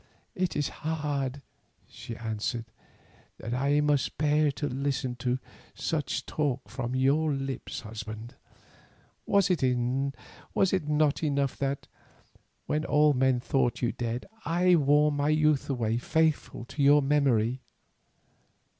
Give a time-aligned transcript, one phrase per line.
[0.33, 1.43] "It is hard,"
[1.87, 2.65] she answered,
[3.37, 5.37] "that I must bear to listen to
[5.75, 8.33] such talk from your lips, husband.
[9.27, 11.87] Was it not enough that,
[12.65, 17.61] when all men thought you dead, I wore my youth away faithful to your memory?